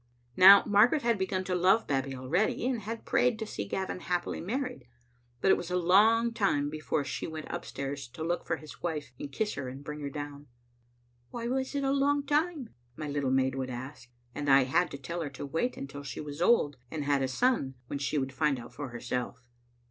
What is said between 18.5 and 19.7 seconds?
out for herself.